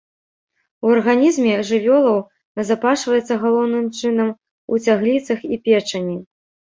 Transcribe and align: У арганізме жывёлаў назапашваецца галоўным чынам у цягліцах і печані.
У 0.85 0.91
арганізме 0.93 1.51
жывёлаў 1.71 2.15
назапашваецца 2.61 3.33
галоўным 3.43 3.85
чынам 3.99 4.29
у 4.77 4.81
цягліцах 4.87 5.39
і 5.57 5.61
печані. 5.69 6.15